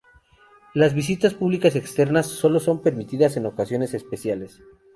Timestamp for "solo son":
2.25-2.81